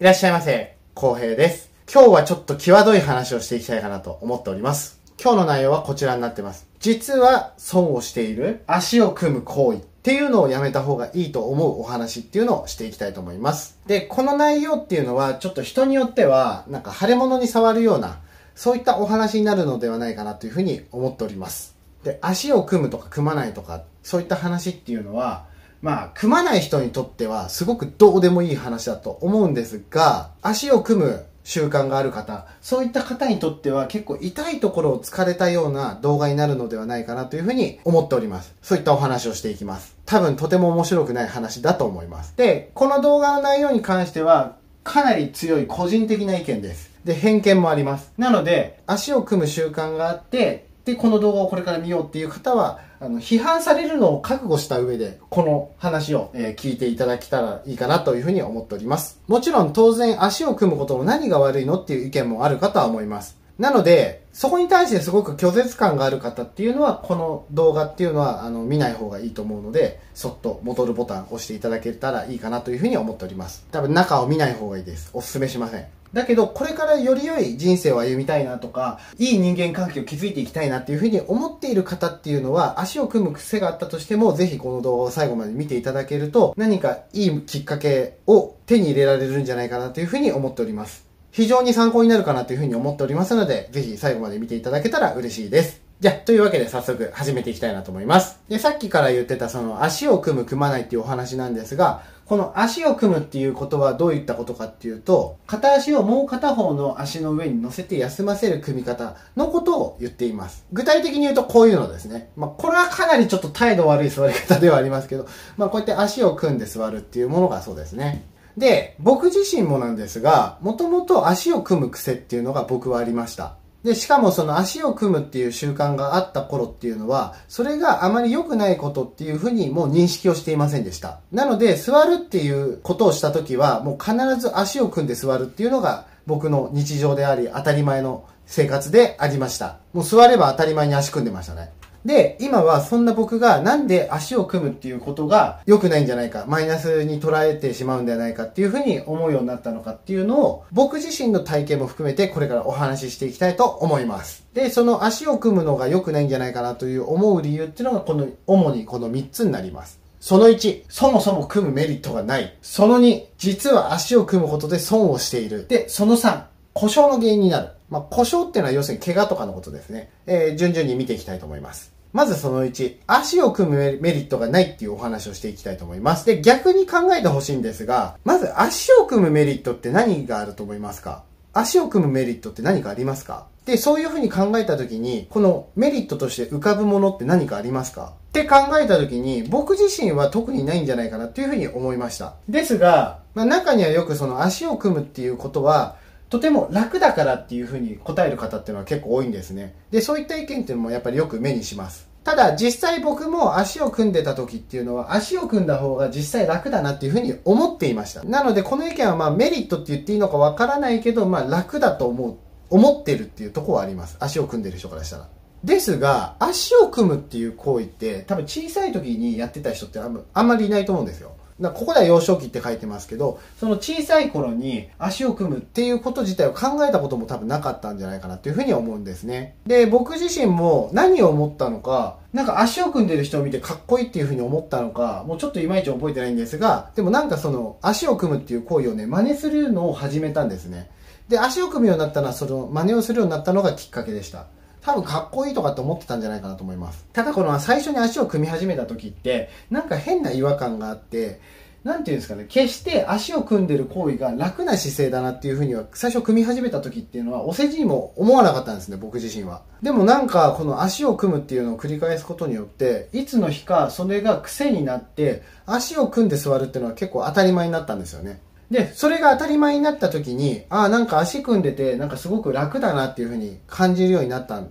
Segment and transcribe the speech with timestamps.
[0.00, 1.70] いらっしゃいませ、浩平です。
[1.88, 5.00] 今日はちょっと際どい話をしていきたいかなと思っております。
[5.22, 6.66] 今日の内容はこちらになってます。
[6.80, 13.78] 実は損をしている足を組む行為っていうのをやめた方がいいと思うお話っていうのをしていきたいと思います。
[13.86, 18.18] で、この内容っていうのはちょっと人によってはなんか腫れ物に触るような
[18.56, 21.76] そういったお話になるのではないかなというふうに思っております。
[22.02, 25.46] で、足を組むとか組まないとかそういった話っていうのは
[25.84, 38.54] まあ、組まない人にとってはすごくどうでもいい話だと思うんですが、足を組む習慣がある方、そういった方にとっては結構痛いところを突かれたような動画になるのではないかなというふうに思っております。
[38.62, 39.94] そういったお話をしていきます。
[40.06, 42.34] 多分とても面白くない話だと思います。
[42.34, 46.92] で、この動画の内容に関してはかなり強い個人的な意見です。
[47.04, 48.10] で、偏見もあります。
[48.16, 59.20] なので、足を組む習慣があって、で、この動画をこれから見ようっていう方は、あの、批判されるのを覚悟した上で、この話を、えー聞いていただけたらいいかなというふうに思っております。
[59.26, 63.36] もちろん当然足を組むことの何が悪いのっていう意見もあるかとは思います。
[63.58, 73.64] なので、そこに対してすごく拒絶感がある方っていうのは、この動画っていうのは、あの、見ない方がいいと思うので、そっと戻るボタンを押していただけたらいいかなというふうに思っております。
[73.70, 75.10] 多分中を見ない方がいいです。
[75.12, 76.03] お勧めしません。
[76.14, 91.04] だけど、これからより良い人生を歩みたいなとか、いい人間関係を築いていきたいなっていうふうに思っている方っていうのは、足を組む癖があったとしても、ぜひこの動画を最後まで見ていただけると、何かいいきっかけを手に入れられるんじゃないかなというふうに思っております。
[91.32, 95.82] 非常に参考になるかなというふうに思っておりますので、ぜひ最後まで見ていただけたら嬉しいです。
[95.98, 98.38] じゃあ、というわけで早速始めていきたいなと思います。
[98.48, 110.64] で、さっきから言ってたその足を組む組まないっていうお話なんですが、この足を組むっていうことはどういったことかっていうと、片足をもう片方の足の上に乗せて休ませる組み方のことを言っています。
[110.72, 112.30] 具体的に言うとこういうのですね。
[112.36, 118.24] まあ、これはかなりちょっと態度悪い座り方ではありますけど、まあ、こうやって足を組んで座るっていうものがそうですね。
[118.56, 123.56] で、僕自身もなんですが、もともと足を組む癖っていうのが僕はありました。
[123.84, 131.20] で、しかもその足を組むっていう習慣があった頃っていうのは、それがあまり良くないことっていうふうにもう認識をしていませんでした。
[131.30, 139.76] なので、座るっていうことをした時は、もう必ず足を組んで座るっていうのが僕の日常であり、当たり前の生活でありました。
[139.92, 141.70] もう座れば当たり前に足組んでましたね。
[142.04, 154.44] で、今はそんな僕がなんで足を組むっていうことが良くないんじゃないか、マイナスに捉えてしまうんではないかっていうふうに思うようになったのかっていうのを、僕自身の体験も含めてこれからお話ししていきたいと思います。
[154.52, 159.98] で、その足を組むのが良くないんじゃないかなという思う理由っていうのがこの、主にこの3つになります。
[160.20, 162.56] その1、そもそも組むメリットがない。
[162.62, 165.66] その2、実は足を組むことで損をしている。
[165.68, 166.44] で、その3、
[166.74, 167.68] 故障の原因になる。
[167.90, 170.10] まあ、故障っていうのは要するに怪我とかのことですね。
[170.26, 171.93] えー、順々に見ていきたいと思います。
[172.14, 176.24] まずその1、足を組むメリットがないっていうお話をしていきたいと思います。
[176.24, 181.24] で、逆に考えてほしいんですが、まず足を組むメリットって何があると思いますか？
[181.52, 183.46] 足を組むメリットって何かありますか？
[183.66, 188.12] で、そういうふうに考えたときに、このメリットとして浮かぶものって何かありますか？
[188.28, 192.34] って考えたときに、僕自身は特にないんじゃないかなっていうふうに思いました。
[192.48, 195.96] ですが、まあ、中にはよくその足を組むっていうことは、
[196.34, 199.76] とても楽だからっていうふうに答える方っていうのは結構多いんですね。
[199.92, 202.08] で、そういった意見っていうのもやっぱりよく目にします。
[202.24, 208.24] ただ実際僕も足を組んでた時っていうのは足を組んだ方が実際楽だなっていうふうに思っていました。
[208.24, 212.36] なのでこの意見はまあメリットって言っていいのかわからないけど、まあ楽だと思う、
[212.70, 214.16] 思ってるっていうとこはあります。
[214.18, 215.28] 足を組んでる人からしたら。
[215.62, 221.33] ですが、足を組むっていう行為って多分小さい時にやってた人ってあんまりいないと思うんですよ。
[221.60, 229.56] だここでは幼少期って書いてますけど、その小さい頃に足を組むっていうこと自体を考えたことも多分なかったんじゃないかなっていうふうに思うんですね。
[229.66, 240.90] で、僕自身も何を思ったのか、なんか足を組んでる人を見てかっこいいっていうふうに思ったのか、もうちょっといまいち覚えてないんですが、でもなんかその足を組むっていう行為をね、真似するのを始めたんですね。
[241.28, 244.46] で、足を組むようになったのは、その真似をするようになったのがきっかけでした。
[244.84, 247.06] 多分かっこいいとかって思ってたんじゃないかなと思います。
[247.12, 251.40] ただこの最初に足を組み始めた時って、なんか変な違和感があって、
[251.84, 259.62] なんていうんですかね、決して足を組んでる行為が楽な姿勢だなっていうふうには、最初組み始めた時っていうのは、お世辞にも思わなかったんですね、僕自身は。
[259.82, 268.40] でもなんか、この足を組むっていうのを繰り返すことによって、いつの日かそれが癖になって、足を組んで座るっていうのは結構当たり前になったんですよね。
[268.70, 274.62] で、それが当たり前になった時に、ああ、なんか足組んでて、なんかすごく楽だなっていうふうに感じるようになった。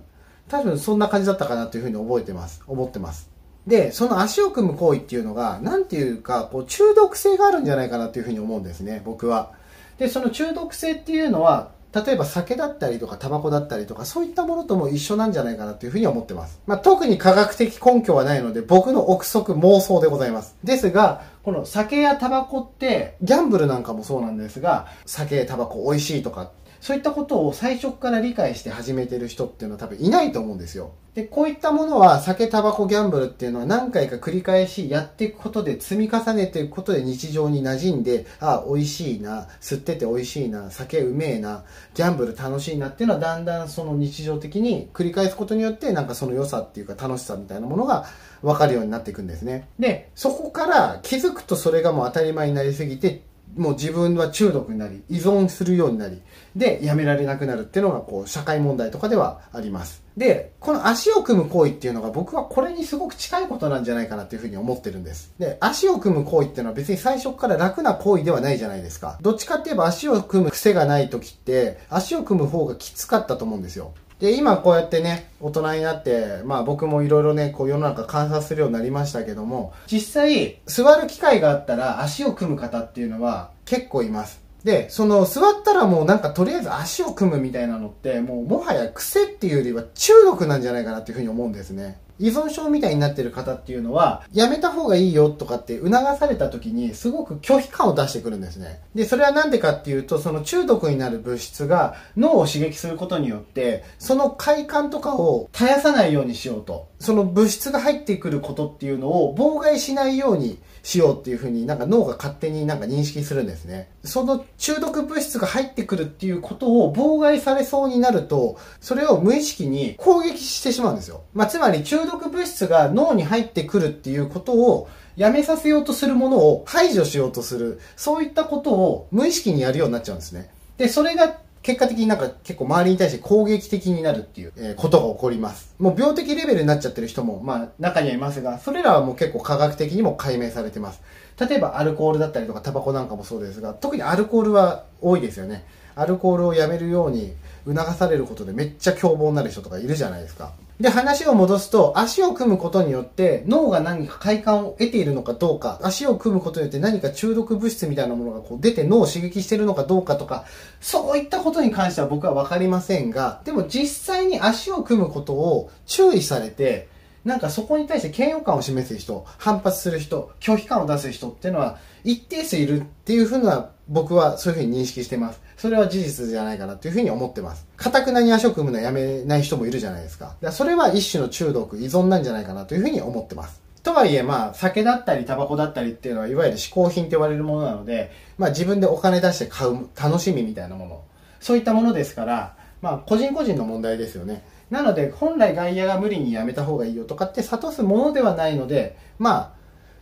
[0.48, 2.62] 多分そんな感じだったかなというふうに覚えてます。
[2.66, 3.30] 思ってます。
[3.66, 9.52] で、その足を組む行為っていうのが、なんていうか、こう、中毒性があるんじゃないかなっていうふうに思うんですね、僕は。
[9.98, 16.60] で、その中毒性っていうのは、例えば酒だったりとかタバコだったりとかそういったものとも一緒なんじゃないかなというふうに思ってます。
[16.66, 20.56] まあ、特に科学的根拠はないので僕の憶測妄想でございます。
[20.64, 26.50] ですが、この酒やタバコって、ギャンブルなんかもそうなんですが、酒、タバコ美味しいとか、
[26.84, 30.92] そういったことを最初から理解して始めてる人っていうのは多分いないと思うんですよ。
[31.14, 41.64] で、こういったものは酒、タバコ、ギャンブルっていうのは何回か繰り返しやっていくことで積み重ねていくことで日常に馴染んで、あ、美味しいな、吸ってて美味しいな、酒うめえな、
[41.94, 48.04] ギャンブル楽しいなっていうのはだんだんその日常的に繰り返すことによってなんかその良さっていうか楽しさみたいなものが
[48.42, 49.68] 分かるようになっていくんですね。
[49.78, 53.22] で、そこから気づくとそれがもう当たり前になりすぎて、
[53.56, 56.20] もう自分は中毒になり、依存するようになり、
[56.56, 60.04] で、やめられなくなるっていうのが、こう、社会問題とかではあります。
[60.16, 65.32] で、この足を組む行為っていうのが僕はこれにすごく近いことなんじゃないかなっていうふうに思ってるんです。
[65.38, 69.18] で、足を組む行為っていうのは別に最初から楽な行為ではないじゃないですか。
[69.22, 73.92] どっちかって言えば足を組む癖がない時って、足を組む方がきつかったと思うんですよ。
[74.24, 84.40] で、今こうやってね、大人になって、まあ僕もいろいろね、こう世の中観察するようになりましたけども、実際、座る機会があったら足を組む方っていうのは結構います。
[84.64, 91.98] で、その座ったらもうなんかとりあえず足を組むみたいなのって、もうもはや癖っていうよりは中毒なんじゃないかなっていうふうに思うんですね。
[92.18, 98.80] 依存症みたいになってる方っていうのは、やめた方がいいよとかって促された時にすごく拒否感を出してくるんですね。
[98.94, 106.88] で、それはなんでかっていうと、その中毒になる物質が脳を刺激することによって、その快感とかを絶やさないようにしようと。
[107.00, 113.90] その物質が入ってくることっていうのを妨害しないようにしようっていうふうになんか脳が勝手になんか認識するんですね。
[114.04, 121.22] その中毒物質が入ってくるっていうことを妨害されそうになると、それを無意識に攻撃してしまうんですよ。
[121.34, 130.50] まあ、つまり中毒物質が脳に入ってくるっていうことをやめさせようとするものを排除しようとする、そういったことを無意識にやるようになっちゃうんですね。
[130.76, 135.74] で、それが結果的になんか結構周りに対して攻撃的になるっていう、ことが起こります。
[135.78, 141.00] もう病的レベルになっちゃってる人も、まあ中にはいますが、それらはもう結構科学的にも解明されてます。
[141.40, 145.64] 例えばアルコールだったりとかタバコなんかもそうですが、特にアルコールは多いですよね。
[145.96, 147.32] アルコールをやめるように
[147.66, 150.52] 促されることでめっちゃ凶暴になる人とかいるじゃないですか。
[150.80, 160.44] で、話を戻すと、足を組むことによって脳が何か快感を得ているのかどうか、足を組むことによって何か中毒物質みたいなものがこう出て脳を刺激しているのかどうかとか、
[160.80, 166.88] そういったことに関しては僕はわかりませんが、でも実際に足を組むことを注意されて、
[167.24, 175.40] なんかそこに対して嫌悪感を示す人、反発する人、拒否感を出す人っていうのは一定数いるっていうふうな僕はそういうふうに認識してます。
[175.64, 177.66] それは事実じゃないかなっていうふうに思ってます。
[177.78, 180.36] かたくなに足を組むのはやめない人もいるじゃないですか。
[180.42, 183.62] だかそれは一種の中毒、依存なんじゃないかなというふうに思ってます。
[183.82, 191.02] とはいえ、まあ、酒だったり、タバコだったりっていうのは、いわゆる嗜好品と言われるものなので、まあ、自分でお金出して買う楽しみみたいなもの、
[191.40, 194.44] そういったものですから、まあ、個人個人の問題ですよね。
[194.68, 199.52] なので、本来外野が無理にやめた方がいいよとかって諭すものではないので、まあ、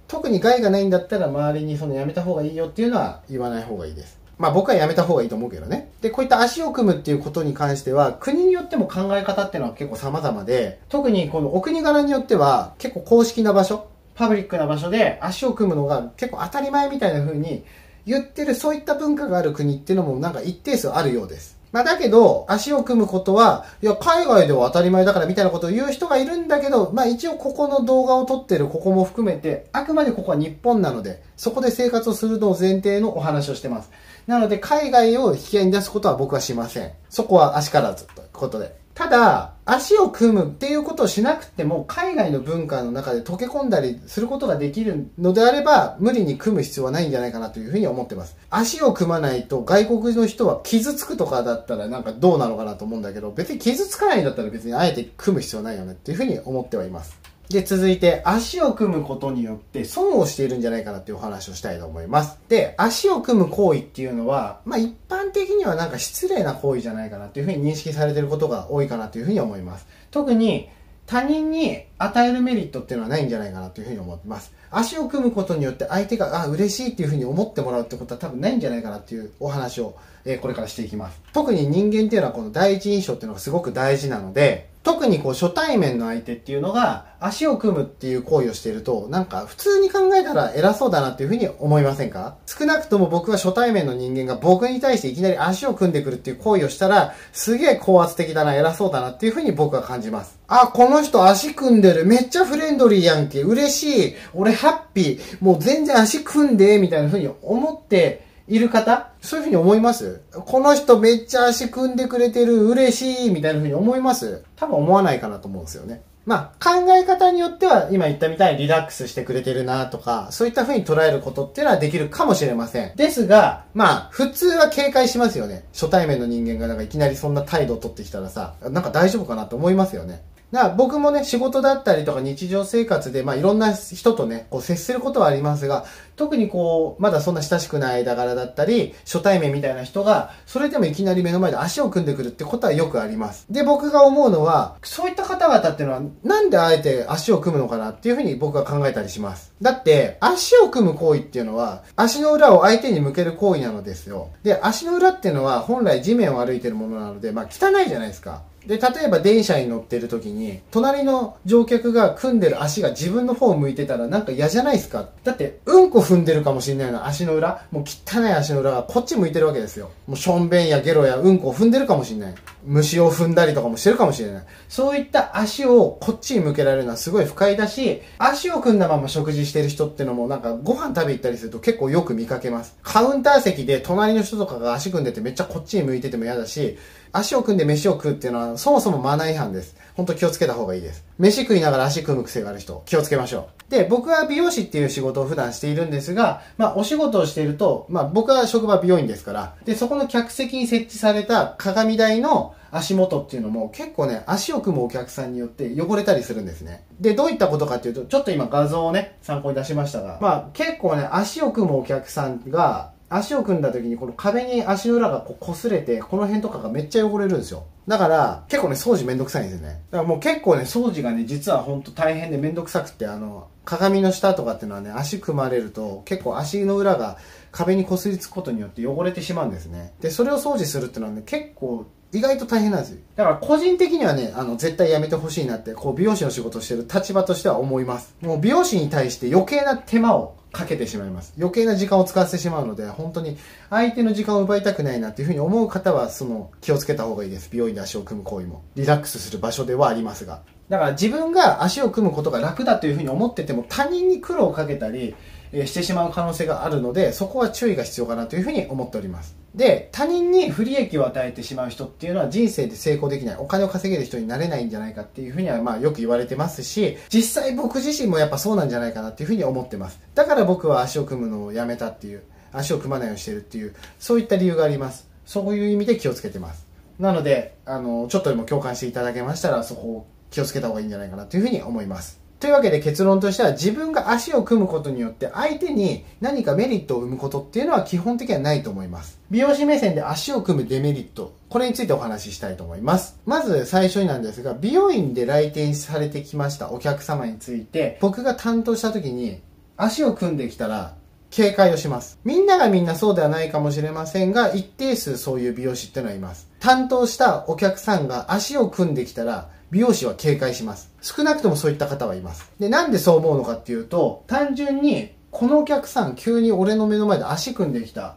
[0.08, 4.21] 特に害がないんだったら周りにそのやめた方がいいよっていうのは言わない方がいいです。
[4.42, 5.92] まあ僕はやめた方がいいと思うけどね。
[6.00, 13.86] で、こういった足を組むっていうことに関しては、国によっても考え方っていうのは結構様々で、特にこのお国柄によっては結構公式な場所、
[14.16, 17.62] パブリックな場所で足を組むのが結構当たり前みたいな風に
[18.04, 21.62] 言ってるそういった文化がある国っていうのもなんか一定数あるようです。
[21.72, 33.90] まあだけど、足を組むことは、いや、海外では当たり前だからみたいなことを言う人がいるんだけど、まあ一応ここの動画を撮ってるここも含めて、あくまでここは日本なので、そこで生活をするのを前提のお話をしてます。
[34.26, 36.92] なので、海外を引き合いに出すことは僕はしません。
[37.10, 38.80] そこは足からずということで。
[38.94, 48.36] ただ、足を組むっていうことをしなくても、海外の文化の中で溶け込んだりすることができるのであれば、無理に組む必要はないんじゃないかなというふうに思ってます。
[48.50, 57.18] 足を組まないと外国の人は傷つくとかだったらなんかどうなのかなと思うんだけど、別に傷つかないんだったら別にあえて組む必要ないよねっていうふうに思ってはいます。
[57.52, 62.38] で、続いて、足を組むことによって損をしているんじゃないかなっていうお話をしたいと思います。
[62.48, 69.86] で、足を組む行為っていうのは、まあ一般的にはなんか失礼な行為じゃないかなっていうふうに認識されていることが多いかなというふうに思います。
[70.10, 70.68] 特に、
[71.06, 74.52] 他人に与えるメリットっていうのはないんじゃないかなというふうに思ってます。
[74.70, 81.20] 足を組むことによって相手が、あ、嬉しいっていうふうに思ってもらうってことは多分ないんじゃないかなっていうお話を、えーこれからしていきます。
[81.32, 92.36] 特に人間っていうのはこの第一印象っていうのがすごく大事なので、特にこう初対面の相手っていうのが足を組むっていう行為をしているとなんか普通に考えたら偉そうだなっていうふうに思いませんか？
[92.46, 100.38] 少なくとも僕は初対面の人間が僕に対していきなり足を組んでくるっていう行為をしたらすげえ高圧的だな偉そうだなっていうふうに僕は感じます。
[100.48, 102.04] あこの人足組んでる。
[102.04, 103.42] めっちゃフレンドリーやんけ。
[103.42, 104.14] 嬉しい。
[104.34, 105.44] 俺ハッピー。
[105.44, 109.10] もう全然足組んでみたいなふうに思っている方？
[109.20, 116.02] そういうふうに思いますこの人めっちゃ足組んでくれてる嬉しいみたいなふうに思います多分思わないかなと思うんですよね。
[116.24, 122.94] まあ、考え方によっては、今言ったみたいにリラックスしてくれてるなとか、そういった風に捉えることっていうのはできるかもしれません。
[122.94, 125.64] ですが、まあ、普通は警戒しますよね。
[125.72, 130.22] 初対面の人間がなんかいきなりそんな態度を取ってきたらさ、なんか大丈夫かなと思いますよね。
[130.52, 143.46] だから僕もね、仕事だったりとか日常生活で、まあいろんな人とね、こう接することはありますが、特にこう、まだそんな親しくない間柄だったり、初対面みたいな人が、それでもいきなり目の前で足を組んでくるってことはよくあります。
[143.50, 149.52] で、僕が思うのは、そういった方々っていうのは、なんであえて足を組むのかなっていうふうに僕は考えたりします。
[149.60, 154.28] だって、足を組む行為っていうのは、足の裏を相手に向ける行為なのですよ。
[154.42, 158.42] で、足の裏っていうのは本来地面を歩いてるものなので、まあ汚いじゃないですか。
[158.66, 169.90] で、例えば電車に乗ってる時に、隣の乗客が組んでる足が自分の方を向いてたらなんか嫌じゃないですかだって、うんこ踏んでるかもしれないような足の裏、もう汚い足の裏がこっち向いてるわけですよ。
[170.06, 172.34] もうしょんべんやゲロやうんこを踏んでるかもしれない。
[172.64, 174.44] 虫を踏んだりとかもしてるかもしれない。
[174.68, 182.76] そういった足をこっちに向けられるのはすごい不快だし、足を組んだまま食事してる人ってのもなんかご飯食べ行ったりすると結構よく見かけます。
[182.82, 186.78] カウンター席で隣の人とかが足組んでてめっちゃこっちに向いてても嫌だし、
[187.12, 189.76] 足を組んで飯を食うっていうのはそもそもマナー違反です。
[189.94, 191.04] 本当気をつけた方がいいです。
[191.18, 193.70] 飯食いながら足組む癖がある人、気をつけましょう。
[193.70, 206.84] で、僕は美容師っていう仕事を普段しているんですが、まあお仕事をしていると、まあ僕は職場美容院ですから、で、そこの客席に設置された鏡台の足元っていうのも結構ね、足を組むお客さんによって汚れたりするんですね。
[207.00, 217.64] で、どういったことかっていうと、ちょっと今画像をね、参考に出しましたが、まあ結構ね、足を組むお客さんが、足を組んだ時にこの壁に足裏がこう擦れて、この辺とかがめっちゃ汚れるんですよ。
[217.86, 219.82] だから、結構ね、掃除めんどくさいんですよね。
[219.90, 227.18] だからもう結構ね、掃除がね、実はほんと大変でめんどくさくって、あの、鏡の下とかっていうのはね、足組まれると、結構足の裏が
[227.50, 229.92] 壁に擦りつくことによって汚れてしまうんですね。
[230.00, 232.98] で、それを掃除するっていうのはね、結構意外と大変なんですよ。
[233.16, 238.14] だから個人的にはね、あの、絶対やめてほしいなって、こう、美容師の仕事をしてる立場としては思います。
[238.20, 241.32] もう美容師に対して余計な手間をかけてしまいます。
[241.38, 243.38] 余計な時間を使わせてしまうので、本当に
[243.70, 247.48] 相手の時間を奪いたくないなっていうふうに思う方は、その気をつけた方がいいです。
[247.50, 248.62] 美容院で足を組む行為も。
[248.76, 250.42] リラックスする場所ではありますが。
[250.68, 255.14] だから自分が足を組むことが楽だというふうに思ってても、他人に苦労をかけたり、
[255.52, 259.36] えしてしまう可能性があるので、そこは注意が必要かなというふうに思っております。
[259.54, 270.00] で、他人に不利益を与えてしまう人っていうのは人生で成功できない、お金を稼げる人になれないんじゃないかっていうふうにはまあよく言われてますし、実際僕自身もやっぱそうなんじゃないかなっていうふうに思ってます。
[270.14, 275.08] だから僕は足を組むのをやめたっていう、足を組まないようにしてるっていう、そういった理由があります。
[275.26, 276.66] そういう意味で気をつけてます。
[276.98, 282.21] なので、あの、ちょっとでも共感していただけましたら、そこを気をつけた方がいいんじゃないかなというふうに思います。
[282.42, 289.20] というわけで結論としては自分が足を組むことによって相手に何かメリットを生むことっていうのは基本的にはないと思います。
[289.30, 291.36] 美容師目線で足を組むデメリット。
[291.48, 293.16] これについてお話ししたいと思います。
[293.26, 299.40] まず最初になんですが、美容院で来店されてきましたお客様について、僕が担当した時に
[299.76, 300.96] 足を組んできたら
[301.30, 302.18] 警戒をします。
[302.24, 306.50] みんながみんなそうではないかもしれませんが、一定数そういう美容師ってのはいます。
[306.58, 310.92] 担当したお客さんが足を組んできたら、美容師は警戒します。
[311.00, 312.52] 少なくともそういった方はいます。
[312.60, 318.16] で、なんでそう思うのかっていうと、単純に、このお客さん急に俺の目の前で足組んできた。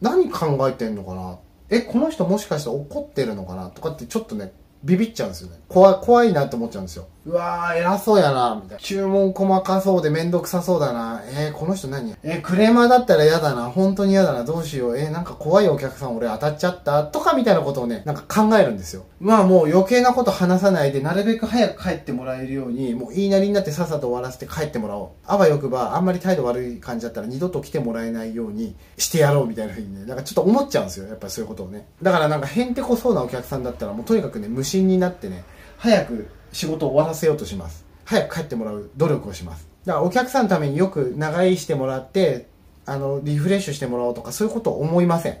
[0.00, 1.38] 何考えてんのかな？
[1.68, 3.68] え、この人もしかして怒ってるのかな？
[3.68, 5.60] とかってちょっとね、ビビっちゃうんですよね。
[5.68, 7.06] 怖怖いなって思っちゃうんですよ。
[7.24, 8.82] うわー、偉そうやな、みたいな。
[8.82, 11.22] 注文細かそうでめんどくさそうだな。
[11.24, 12.16] えー、この人何？
[12.24, 13.70] えー、クレーマーだったら嫌だな。
[13.70, 14.42] 本当に嫌だな。
[14.42, 14.98] どうしよう。
[14.98, 17.04] えー、なんか怖いお客さん俺当たっちゃった？
[17.04, 19.04] とかみたいなことをね、なんか考えるんですよ。
[19.20, 25.08] まあもう余計なこと話さないで、なるべく早く帰ってもらえるように、もう言いなりになってさっさと終わらせて帰ってもらおう。
[25.24, 31.06] あわよくば、あんまり態度悪い感じだったら二度と来てもらえないようにしてやろうみたいな風にね、なんかちょっと思っちゃうんですよ。
[31.06, 31.86] やっぱりそういうことをね。
[32.02, 35.44] だからなんかへんてこそうなお客さんだったらもうとにかくね、無心になってね、
[35.78, 37.84] 早く仕事を終わらせようとします。
[38.04, 39.66] 早く帰ってもらう努力をします。
[39.84, 42.46] だからお客さんのためによく長居してもらって、
[42.86, 45.38] あの、リフレッシュしてもらおうとかそういうことを思いません。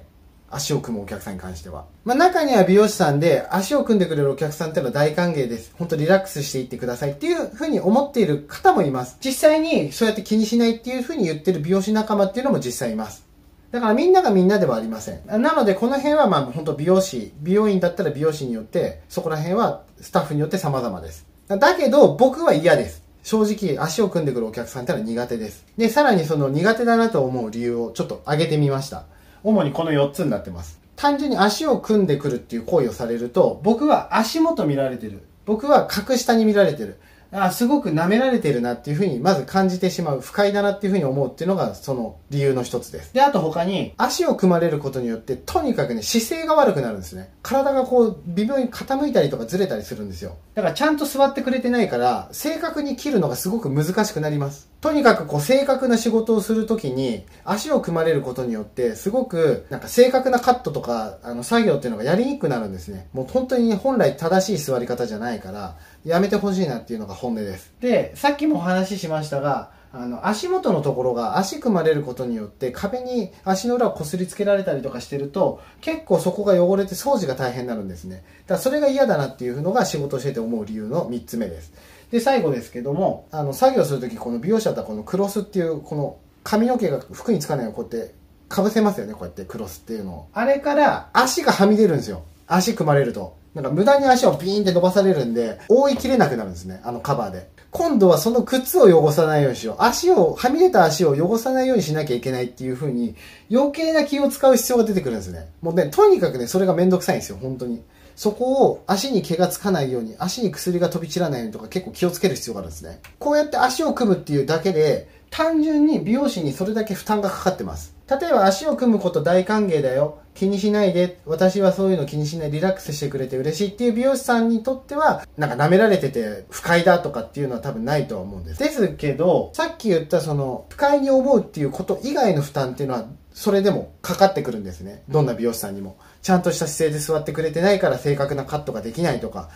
[0.52, 1.86] 足を組むお客さんに関しては。
[2.04, 5.72] まあ中には美容師さんで足を組んでくれるお客さんっていうのは大歓迎です。
[5.78, 9.16] 本当リラックスしていってくださいっていうふうに思っている方もいます。
[9.24, 13.24] 実際にそうやって気にしないっていうふうに言ってる美容師仲間っていうのも実際います。
[13.72, 15.22] だからみんながみんなではありません。
[15.26, 21.26] なのでこの辺はまあ本当美容師、美容院だったら美容師によってそこら辺はスタッフによって様々です。
[21.48, 23.02] だけど僕は嫌です。
[23.22, 25.64] 正直足を組んでくるお客さんってのは苦手です。
[25.76, 29.04] で、さらにその苦手だなと思う理由をちょっと挙げてみました。
[29.44, 30.80] 主にこの4つになってます。
[30.96, 35.22] 単純に足を組んでくるっていう行為をされると、僕は足元見られてる。
[35.46, 36.98] 僕は格下に見られてる。
[37.32, 43.14] あすごく舐められてるなっていうふうにまず感じてしまう不快だなっていうふうに思うっていうのがその理由の一つです。
[43.14, 47.30] であと他に足を組まれることによってとにかくね姿勢が悪くなるんですね。
[47.42, 50.36] 体がこう微妙に傾いたりとかずれたりするんですよ。
[50.54, 63.08] だからちゃんと座ってくれてないから正確に切るのがすごく難しくなりますとにかくこう正確な仕事をするときに足を組まれることによってすごくなんか正確なカットとかあの作業っていうのがやりにくくなるんですね。
[63.12, 67.72] もう本当に本来正しい座り方じゃないからやめてほしいなっていうのが本音です。
[67.80, 78.16] でさっきもお話ししましたがあの足元のところが足組まれることによって壁に足の裏をこすりつけられたりとかしてると結構そこが汚れて掃除が大変になるんですね。
[78.16, 78.24] だか
[78.54, 81.72] らそれが嫌だなっていうのが仕事してて思う理由の3つ目です。
[82.12, 88.14] で最後ですけどもあの作業するときこの美容師だったらこのクロスっていうこの髪の毛が服につかないようにこうやって
[88.48, 90.28] かぶせますよねこうやってクロスっていうのを。
[90.34, 92.22] あれから足がはみ出るんですよ。
[92.46, 93.34] 足組まれると。
[93.54, 97.48] なんか無駄に足をビーンって伸ばされるんで覆いきれなくなるんですねあのカバーで。
[97.70, 99.76] 今度はその靴を汚さないようにしよう。
[99.78, 103.14] 足をはみ出た足を汚さないようにしなきゃいけないっていう風に
[103.50, 105.48] 余計な気を使う必要が出てくるんですね。
[105.62, 107.82] もうねとにかくねそれがめんどくさいんですよ本当に。
[108.16, 113.00] そこを足に毛がつかないように、足に薬が飛び散らないようにとか結構気をつける必要があるんですね。
[113.18, 117.94] こうやって足を組むっていうだけで、単純に美容師にそれだけ負担がかかってます。
[118.20, 120.18] 例えば足を組むこと大歓迎だよ。
[120.34, 121.20] 気にしないで。
[121.24, 122.50] 私はそういうの気にしない。
[122.50, 128.58] リラックスしてくれて嬉しいっていう美容師さんにとっては、なんか舐められてて不快だとかっていうのは多分ないとは思うんです。
[128.58, 135.02] ですけど、さっき言ったその不快に思うっていうこと以外の負担っていうのは、それでもかかってくるんですね。
[135.08, 135.96] どんな美容師さんにも。
[136.22, 139.50] ちゃんとした姿勢で座ってくれてないから正確なカットができないとか、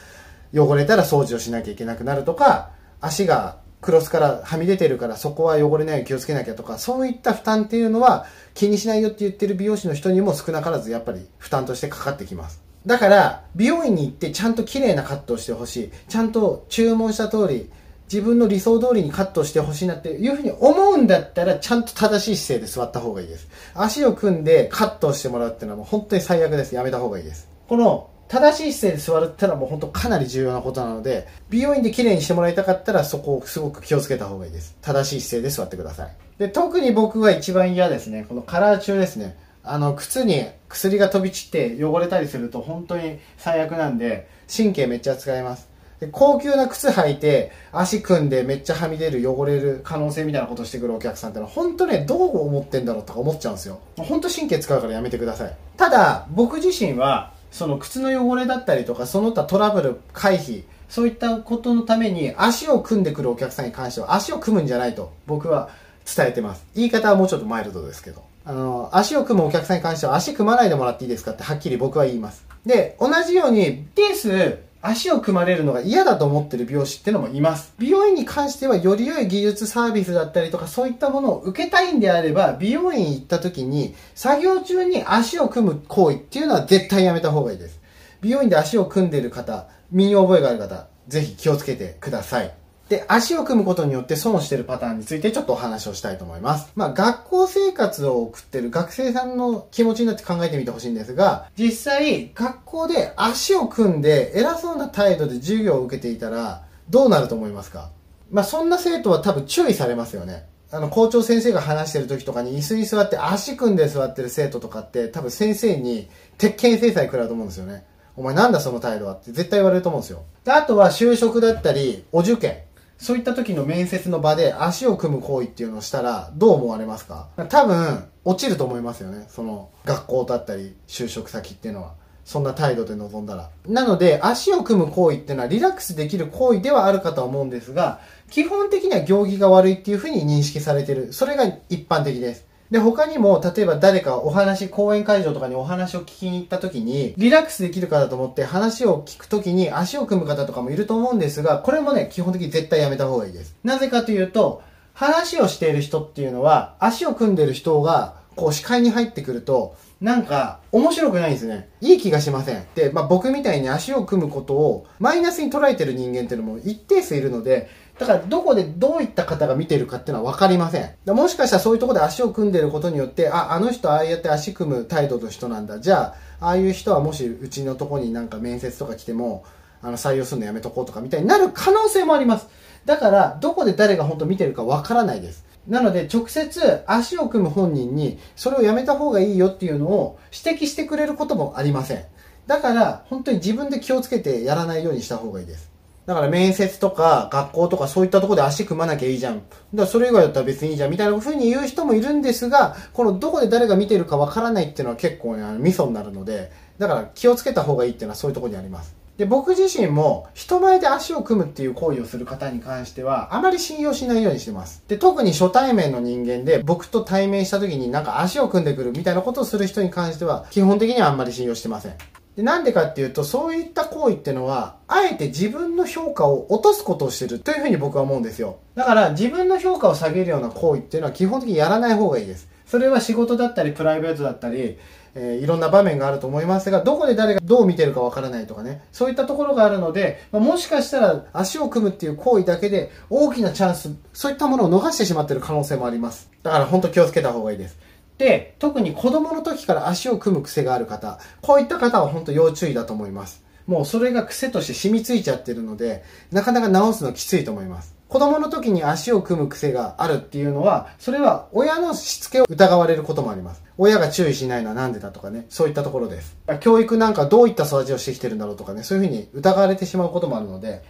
[0.55, 2.71] 汚れたら掃除をしなきゃいけなくなるとか、
[3.01, 12.61] 足がクロスからはみ出てるからそこは汚れないように気をつけなきゃとか、そういった負担っていうのは気にしないよって言ってる美容師の人にも少なからずやっぱり負担としてかかってきます。
[12.85, 15.91] だから、美容院に行ってちゃんと綺麗なカットをしてほしい。
[16.09, 17.71] ちゃんと注文した通り、
[18.13, 23.49] 自分の理想通りにカットしてほしいなっていうふうに思うんだったら、ちゃんと正しい姿勢で座った方がいいです。
[23.75, 26.75] 足を組んでカットしてもらうっていうのはもう本当に最悪です。
[26.75, 27.49] やめた方がいいです。
[27.69, 34.77] この正しい姿勢で座るってのはもう本当かなり重要なことなので、美容院で綺麗にしてもらいたかったらそこをすごく気をつけた方がいいです。
[34.83, 36.17] 正しい姿勢で座ってください。
[36.39, 38.25] で、特に僕が一番嫌ですね。
[38.29, 39.37] このカラー中ですね。
[39.63, 45.69] あの、靴に薬が飛び散って汚れたりすると本当に最悪なんで、神経めっちゃ使います。
[46.01, 53.81] で高級な靴履いて足組んでめっちゃはみ出る汚れる可能性みたいなことしてくるお客さんってのは本当ねどう思ってんだろうとか思っちゃうんですよ。
[53.97, 55.57] 本当神経使うからやめてください。
[55.77, 65.71] ただ僕自身はその靴の汚れだったりとかその他トラブル回避そういったことのために足を組んでくるお客さんに関しては足を組むんじゃないと僕は
[66.05, 66.65] 伝えてます。
[66.75, 68.25] 言い方はもうちょっとマイルドですけど。
[68.49, 72.47] あの足を組むお客さんに関しては足組まないでもらっていいですかってはっきり僕は言います。
[72.65, 77.75] で同じようにテース足を組まれるのが嫌だと思ってる美容師ってのもいます。
[77.79, 87.81] 美容院に関してはより良い技術サービスだったりとかそういったものを受けたいんであれば、美容院行った時に作業中に足を組む行為っていうのは絶対やめた方がいいです。
[88.21, 92.66] 美容院で足を組んでる方、身に覚えがある方、ぜひ気をつけてください。
[92.89, 96.71] で、足を組むことによって損してるパターンについてちょっとお話をしたいと思います。
[96.77, 107.91] まあ、学校生活を送ってる学生さんの気持ちになって考えてみてほしいんですが、実際、学校で足を組んで偉そうな態度で授業を受けていたら、どうなると思いますか？
[108.31, 110.47] まあ、そんな生徒は多分注意されますよね。
[110.71, 117.85] あの、校長先生が話してる時とかに椅子に座って足組んで座ってる生徒とかって多分先生に鉄拳制裁食らうと思うんですよね。
[118.17, 120.23] お前なんだその態度はって絶対言われると思うんですよ。
[120.45, 122.63] で、あとは就職だったり、お受験。
[122.99, 127.29] そういった時の面接の場で足を組む行為っていうのをしたらどう思われますか？
[127.49, 129.27] 多分落ちると思いますよね。
[129.29, 131.95] その学校だったり就職先っていうのは。
[132.27, 133.51] そんな態度で臨んだら。
[133.69, 138.01] なので、足を組む行為っていうのはリラックスできる行為ではあるかと思うんですが、
[138.33, 141.13] 基本的には行儀が悪いっていうふうに認識されてる。
[141.13, 142.45] それが一般的です。
[142.71, 153.57] で、他にも、例えば誰かお話、講演会場とかにお話を聞きに行った時に、リラックスできるかだと思って話を聞く時に足を組む方とかもいると思うんですが、これもね、基本的に絶対やめた方がいいです。
[153.63, 154.63] なぜかというと、
[154.95, 161.71] 話をしている人っていうのは、足を組んでる人が、こう視界に入ってくると、なんか、面白くないんですね。
[161.81, 162.65] いい気がしません。
[162.75, 170.91] で、まあ僕みたいに足を組むことをマイナスに捉えてる人間っていうのも一定数いるので、だからどこでどういった方が見てるかっていうのは分かりません。
[171.07, 175.81] もしかしたらそういうところで足を組んでることによって、あ、あの人ああやって足組む態度の人なんだ。
[175.81, 179.45] じゃあ、ああいう人はもしうちのとこになんか面接とか来ても、
[179.83, 182.49] あの採用するのやめとこうとかみたいになる可能性もあります。
[182.85, 185.45] だから、どこで誰が本当見てるか分からないです。
[185.67, 192.05] なので、直接足を組む本人に、それをやめた方がいいよっていうのを指摘してくれることもありません。
[192.47, 195.76] だから、本当に自分で気をつけてやらないようにした方がいいです。
[196.07, 199.39] だから面接とか学校とかそういったとこで足組まなきゃいいじゃん。
[199.39, 208.95] だからそれ以外だったら別にいいじゃんみたいな風に言う人もいるんですが、このどこで誰が見てるかわからないっていうのは結構ね、あのミソになるので、だから気をつけた方がいいっていうのはそういうところにあります。
[209.17, 214.85] で、僕自身も人前で足を組むっていう行為をする方に関しては、あまり信用しないようにしてます。
[214.89, 221.95] で、特に初対面の人間で僕と対面した時になんか足を組んでくるみたいなことをする人に関しては、基本的にはあんまり信用してません。
[222.37, 228.59] で、なんでかっていうと、そういった行為ってのは、あえて自分の評価を落とすことをしてるというふうに僕は思うんですよ。
[228.75, 232.49] だから自分の評価を下げるような行為っていうのは基本的にやらない方がいいです。
[232.67, 234.79] それは仕事だったり、プライベートだったり、
[235.19, 246.31] えー、いろんな場面があると思いますが、どこで誰がどう見てるかわからないとかね、そういったところがあるので、まあ、もしかしたら足を組むっていう行為だけで大きなチャンス、そういったものを逃してしまってる可能性もあります。
[246.43, 247.79] だから本当気をつけた方がいいです。
[248.19, 253.45] で、特に子供の時から足を組む癖がある方、こういった方は本当要注意だと思います。
[253.67, 257.95] もうそれが癖として染みついちゃってるので、なかなか直すのきついと思います。
[258.09, 263.63] 子供の時に足を組む癖があるっていうのは、それは親のしつけを疑われることもあります。
[263.77, 266.37] 親が注意しないのはなんでだとかね、そういったところです。
[266.61, 270.83] 教育なんかどういった育ちをしてきてるんだろうとかね、そういうふうに疑われてしまうこともあるので、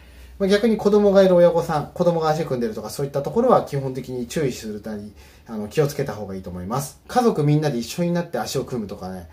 [0.51, 5.13] 逆に子供がいる親御さん、子供が足を組んでるとかそういったところは基本的に注意するために
[5.49, 7.01] あの気をつけた方がいいと思います。
[7.07, 9.29] 家族みんなで一緒になって足を組むとかね、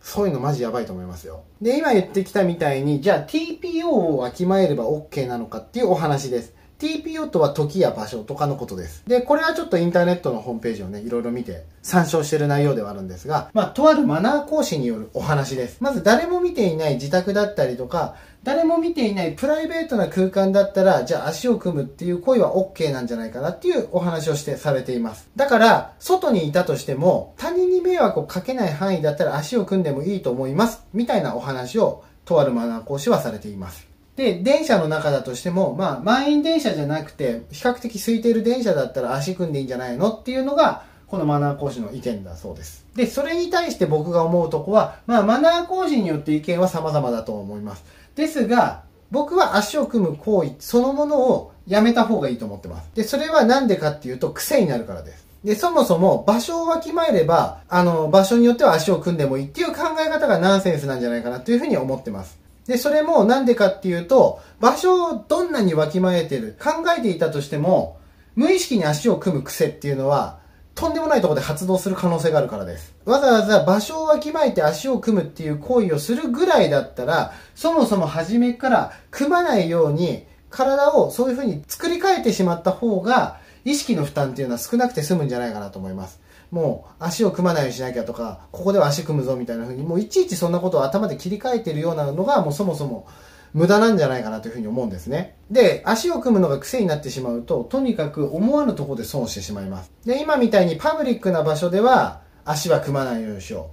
[0.00, 1.44] そういうのマジやばいと思いますよ。
[1.60, 6.54] で、今言ってきたみたいに、じゃあ TPO をわきまえれば OK なのかっていうお話です。
[6.78, 9.02] TPO とは時や場所とかのことです。
[9.06, 15.78] で、これはちょっとインターネットのホームページをね、いろいろ見て参照してる内容ではあるんですが、まあ、とあるマナー講師によるお話です。
[15.80, 25.28] まず誰も見ていない自宅だったりとか、誰も見ていないプライベートな空間だったら、じゃあ足を組むっていう行為は OK なんじゃないかなっていうお話をしてされています。
[25.34, 30.84] だから、外にいたとしても、他人に迷惑をかけない範囲だったら足を組んでもいいと思います。
[30.92, 33.87] みたいなお話を、とあるマナー講師はされています。
[34.18, 42.84] で、電車の中だとしても、まあ、満員電車じゃなくて、比較的空いてる電車だったら足組んでいいんじゃないのっていうのが、このマナー講師の意見だそうです。
[42.96, 47.84] で、それに対して僕が思うとこは、まあ、マナー講師によって意見は様々だと思います。
[48.16, 52.90] ですが、僕は足を組む行為そのものをやめた方がいいと思ってます。
[52.96, 55.28] で、それはなんでかっていうと、癖になるからです。
[55.44, 62.47] で、そもそも場所をわきまえれば、あの、場所によっては足を組んでもいいっていう考え方がナンセンスなんじゃないかなというふうに思ってます。
[62.68, 67.98] で、それもなんでかっていうと、場所をどんなにわきまえてる、考えていたとしても、
[68.36, 70.38] 無意識に足を組む癖っていうのは、
[70.74, 72.94] とんでもないところで発動する可能性があるからです。
[73.04, 86.20] わざわざ場所をわきまえて足を組むっていう行為をするぐらいだったら、そもそも初めから組まないように、体をそういう風に作り変えてしまった方が、意識の負担っていうのは少なくて済むんじゃないかなと思います。
[86.50, 93.06] もう足を組まないようにしなきゃとか、ここでは足組むぞみたいな風に、もういちいちそんなことを頭で切り替えてるようなのが、もうそもそも
[93.54, 95.36] 無駄なんじゃないかなというふうに思うんですね。
[95.50, 99.90] で、足を組むのが癖になってしまうと、とにかく思わぬところで損してしまいます。
[100.04, 103.70] で、今みたいにパブリックな場所では足は組まないようにしよ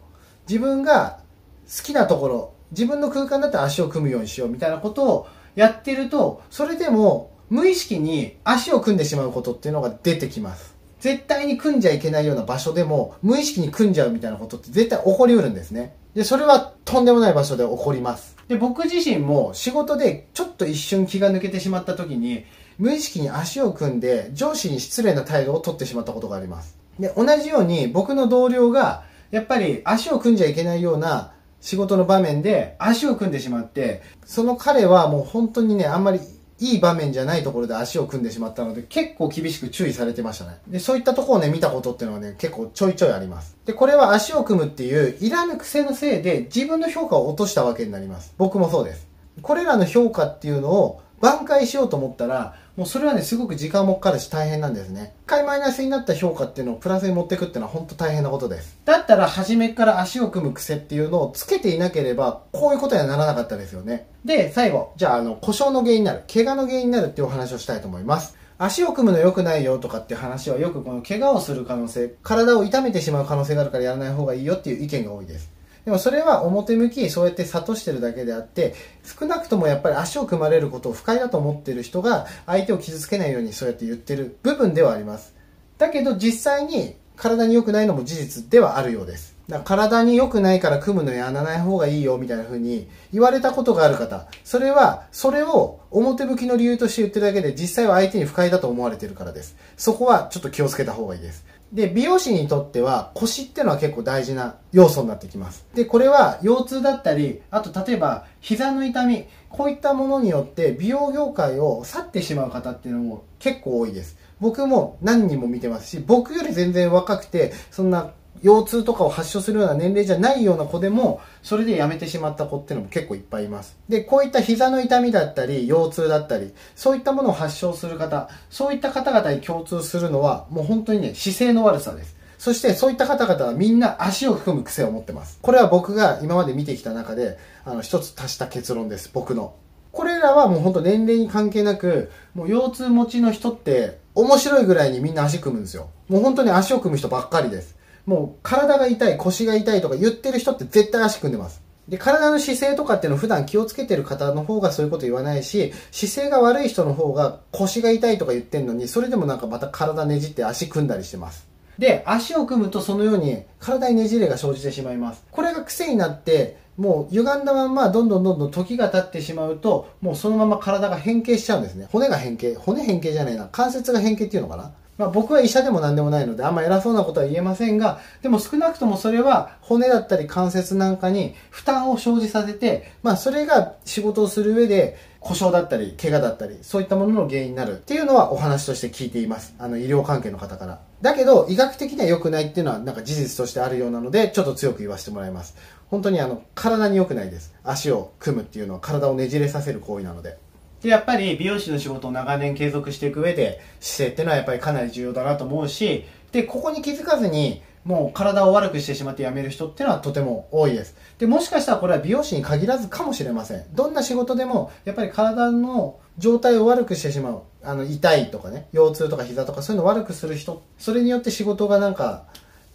[0.47, 0.51] う。
[0.51, 1.19] 自分が
[1.65, 10.74] 好きなところ、自分の空間だったら足を組むようにしようみたいなことをやってると、それでも無意識に足を組んでしまうことっていうのが出てきます。
[10.99, 15.95] 絶対に組んじゃいけないような場所でも無意識に組んじゃうみたいなことって絶対起こりうるんですね。
[16.13, 18.35] で、それはとんでもない場所で起こります。
[18.47, 22.45] で、僕自身も仕事でちょっと一瞬気が抜けてしまった時に
[22.77, 26.77] 無意識に足を組んで上司に失礼な態度をとってしまったことがあります。
[26.99, 36.19] で、同じように僕の同僚がやっぱり足を組んじゃいけないような仕事の場面で足を組んでしまって、その彼はもう本当にね、あんまり
[36.59, 40.57] いい場面じゃないところで足を組んでしまったので、結構厳しく注意されてましたね。
[40.67, 43.57] で、そういったとこをね、見たことっていうのはね、結構ちょいちょいあります。
[43.65, 48.33] で、これは足を組むっていう、いらぬ癖のせいで自分の評価を落としたわけになります。
[48.37, 49.07] 僕もそうです。
[49.41, 55.13] これらの評価っていうのを挽回しようと思ったら、もうそれはね、すごく時間もかかるし大変なんですね。
[55.23, 58.77] 一回マイナスになった評価っていうのをプラスに持っていくっていうのは本当大変なことです。
[58.83, 64.07] だったら初めから足を組む癖っていうのをつけていなければ、こういうことにはならなかったですよね。
[64.25, 68.35] で、最後、じゃあ、あの、故障の原因になる、怪我の原因になるっていうお話をしたいと思います。
[68.57, 75.49] 足を組むの良くないよとかって話はよくこの怪我をする可能性、体を痛めてしまう可能性があるからやらない方がいいよっていう意見が多いです。
[75.85, 85.35] でもそれは表向きそうやって諭してるだけであって、少なくともやっぱり足を組まれることを不快だと思ってる人が相手を傷つけないようにそうやって言ってる部分ではあります。
[85.77, 89.35] だけど実際に体に良くないのも事実ではあるようです。
[89.47, 99.55] だから体に良くないから組むのやらない方がいいよみたいな風に言われたことがある方、それはそれを表向きの理由として言ってるだけで実際は相手に不快だと思われてるからです。
[99.77, 101.45] そこはちょっと気をつけた方がいいです。
[101.71, 105.65] で、美容師にとっては腰ってのは結構大事な要素になってきます。
[105.73, 114.17] で、これは腰痛だったり、あと例えば膝の痛み、こういったものによって美容業界を去ってしまう方っていうのも結構多いです。
[114.39, 118.11] 僕も何人も見てますし、僕より全然若くて、そんな
[118.43, 123.77] 腰痛とかを発症するような年齢じゃないような子でも、それで辞めてしまった子っていうのも結構いっぱいいます。
[123.89, 132.15] で、こういった膝の痛みだったり、腰痛だったり、そういったものを発症する方、そういった方々に共通するのは、もう本当にね、姿勢の悪さです。
[132.37, 135.39] そしてそういった方々はみんな足を踏む癖を持ってます。
[135.41, 139.09] これは僕が今まで見てきた中で、あの、一つ足した結論です。
[139.13, 139.55] 僕の。
[139.91, 145.89] これらはもう本当年齢に関係なく、もう腰痛持ちの人って面白いぐらいにみんな足組むんですよ。
[146.09, 147.74] もう本当に足を組む人ばっかりです。
[148.05, 151.61] もう体が痛い、腰が痛いとか言ってる人って絶対足組んでます。
[151.87, 161.47] で、体の姿勢とかっていうのを普段気をつけてる方の方がそういうこと言わないし、姿勢が悪い人の方が腰が痛いとか言ってんのに、それでもなんかまた体ねじって足組んだりしてます。
[161.77, 165.23] で、足を組むとそのように体にねじれが生じてしまいます。
[165.29, 171.87] これが癖になって、もう歪んだまんまどんどんどんどん時が経ってしまうと、もうそのまま体が変形しちゃうんですね。
[171.91, 172.55] 骨が変形。
[172.55, 173.47] 骨変形じゃないな。
[173.51, 187.73] 関節が変形っていうのかなまあ、僕は医者でも何でもないのであんま偉そうなことは言えませんがでも少なくともそれは骨だったり関節なんかに負担を生じさせて、まあ、それが仕事をする上で故障だったり怪我だったりそういったものの原因になる。
[187.73, 189.55] っていうのはお話として聞いています。
[189.57, 190.81] あの医療関係の方から。
[191.01, 195.55] だけど医学的には良くないっていうのはなんか事実としてあるようなのでちょっと強く言わせてもらいます。
[195.87, 197.55] 本当にあの体に良くないです。
[197.63, 200.37] 足を組むっていうのは体をねじれさせる行為なので。
[200.85, 210.95] で、やっぱり美容師の仕事を長年継続していく上で、姿勢ってのはやっぱりかなり重要だなと思うし、で、ここに気づかずに、もう体を悪くしてしまって辞める人っていうのはとても多いです。
[211.17, 213.63] で、もしかしたらこれは美容師に限らずかもしれません。
[213.73, 217.41] どんな仕事でも、やっぱり体の状態を悪くしてしまう。
[217.63, 222.25] あの、痛いとかね、腰痛とか膝とかそういうのを悪くする人、それによって仕事がなんか、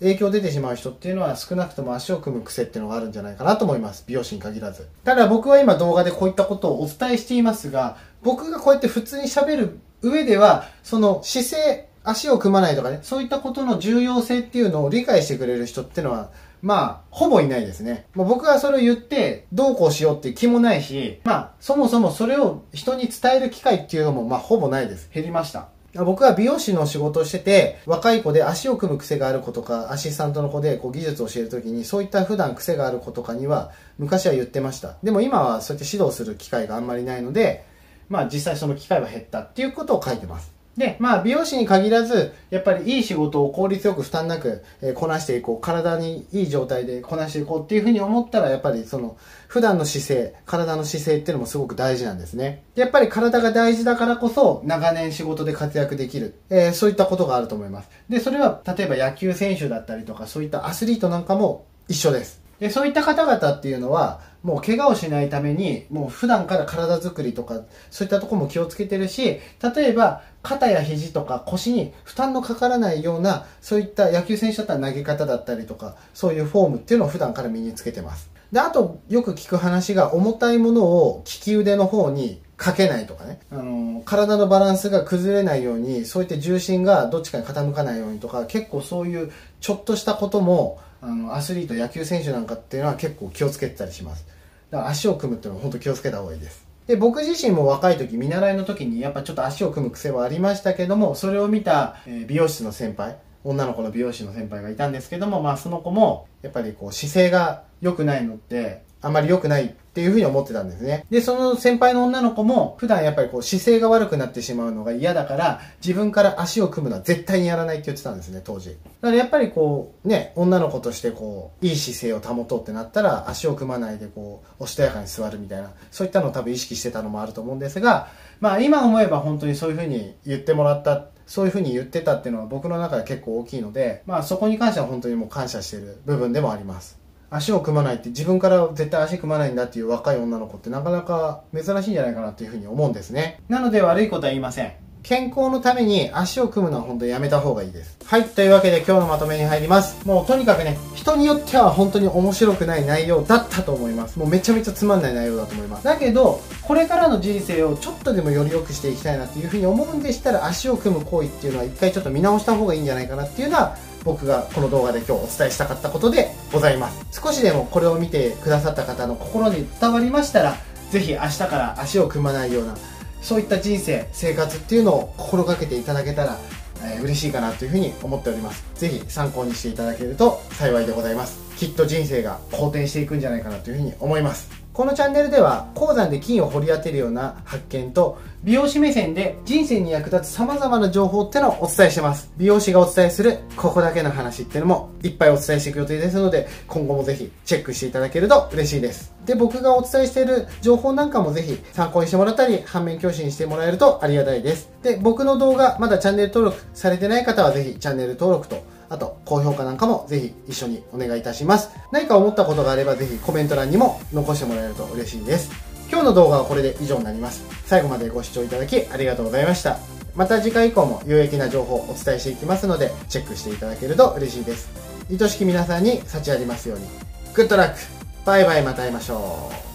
[0.01, 4.05] 影響出てしまう人っていうのは少なくとも足を組む癖っていうのがあるんじゃないかなと思います。
[4.07, 4.89] 美容師に限らず。
[5.05, 16.31] ただ僕は今動画でこういったことをお伝えしていますが、僕がこうやって普通に喋る上では、その姿勢、足を組まないとかね、そういったことの重要性っていうのを理解してくれる人っていうのは、
[16.63, 18.07] まあ、ほぼいないですね。
[18.15, 25.11] もう僕がそれを言って、どうこうしようっていう気もないし、まあ、そもそもそれを人に伝える機会っていうのも、まあ、ほぼないです。
[25.13, 25.69] 減りました。
[25.95, 34.97] 僕は美容師の仕事をしてて、若い子で足を組む癖がある子とか、アシスタントの子でこう技術を教えるときに、そういった普段癖がある子とかには、昔は言ってました。
[35.03, 37.65] でも今はそうやって指導する機会があんまりないので、
[38.09, 40.60] まあ実際その機会は減ったっていうことを書いてます。
[40.81, 52.63] で、まあ美容師に限らず、やっぱりいい仕事を効率よく負担なく、え、こなしていこう、体にいい状態でこなしていこうっていうふうに思ったら、やっぱりその、普段の姿勢、体の姿勢っていうのもすごく大事なんですね。
[52.77, 57.91] やっぱり体が大事だからこそ、長年仕事で活躍できる、えー、そういったことがあると思います。
[58.09, 62.40] で、それは、例えば野球選手だったりとか、そういったアスリートなんかも一緒です。
[62.61, 69.41] で、そういった方々っていうのは、もう怪我をしないために、もう普段から体作りとか、そういったとこも気をつけてるし、
[69.75, 78.31] 例えば、肩や肘とか腰に負担のかからないような、そういった野球選手だったら投げ方だったりとか、そういうフォームっていうのを普段から身につけてます。
[78.53, 83.41] で、あと、よく聞く話が、重たいものを利き腕の方にかけないとかね。
[83.51, 94.27] あの、体のバランスが崩れないように、そういった重心がどっちかに傾かないようにとか、結構そういうちょっとしたことも、あのアスリート野球選手なんかっていうのは結構気をつけてたりします。
[94.71, 96.67] だから足を組むっていうのは本当気をつけた方がいいです。
[96.87, 111.05] で僕自身も若い時見習いの時にやっぱちょっと足を組む癖はありましたけどもそれを見た、え美容室の先輩女の子の美容師の先輩がいたんですけどもまあその子もやっぱりこう姿勢が良くないのってあんまり良くないっていうふうに思ってたんですね。
[111.11, 118.71] で、その先輩の女の子も普段やっぱりこう姿勢が悪くなってしまうのが嫌だから自分から足を組むのは絶対にやらないって言ってたんですね、当時。
[118.71, 137.00] だからやっぱりこうね、女の子としてこういい姿勢を保とうってなったら足を組まないでこうおしとやかに座るみたいなそういったのを多分意識してたのもあると思うんですが、まあ今思えば本当にそういうふうに言ってもらったそういうふうに言ってたっていうのは僕の中で結構大きいので、まあそこに関しては本当にもう感謝してる部分でもあります。
[137.31, 143.41] 足を組まないって自分から絶対足組まないんだっていう若い女の子ってなかなか珍しいんじゃないかなっていうふうに思うんですね。
[143.49, 144.73] なので悪いことは言いません。
[145.03, 147.97] 健康のために足を組むのは本当にやめた方がいいです。
[148.05, 148.25] はい。
[148.25, 150.07] というわけで今日のまとめに入ります。
[150.07, 154.19] もうとにかくね、人によっては本当に面白くない内容だったと思います。
[154.19, 155.85] もうめちゃめちゃつまんない内容だと思います。
[155.85, 167.21] だけど、これからの人生をちょっとでもより良くしていきたいなっていうふうに思うんでしたら足を組む行為っていうのは一回ちょっと見直した方がいいんじゃないかなっていうのは僕がこの動画で今日お伝えしたかったことでございます。
[167.21, 170.57] 少しでもこれを見てくださった方の心に伝わりましたら
[170.91, 172.77] ぜひ明日から足を組まないような
[173.21, 176.39] そういった人生生活っていうのを心がけていただけたら
[176.83, 178.65] えー、嬉しいかなというふうに思っております。
[178.75, 181.39] ぜひ参考にしていただけると幸いでございます。
[181.57, 184.60] きっと人生が好転していくんじゃないかなというふうに思います。
[184.81, 192.33] このチャンネルでは鉱山で金を掘り当てるような発見と美容師目線で人生に役立つ様々な情報ってのをお伝えしてます。
[192.39, 199.13] 美容師がお伝えするここだけの話ってのもいっぱいお伝えしていく予定ですので今後もぜひチェックしていただけると嬉しいです。
[199.27, 204.71] で僕がお伝えしている情報なんかもぜひ参考にしてもらったり反面教師にしてもらえるとありがたいです。
[204.83, 211.71] で僕の動画まだチャンネル登録されてない方はぜひチャンネル登録とあと、高評価なんかもぜひ一緒にお願いいたします。
[211.93, 215.51] 何か思ったことがあればぜひコメント欄にも残してもらえると嬉しいです。
[215.89, 217.45] 今日の動画はこれで以上になります。
[217.67, 219.79] 最後までご視聴いただきありがとうございました。
[220.17, 224.69] また次回以降も有益な情報をお伝えしていきますので、チェックしていただけると嬉しいです。
[225.09, 226.87] 愛しき皆さんに幸ありますように。
[227.35, 227.79] グッドラック
[228.25, 229.70] バイバイまた会いましょう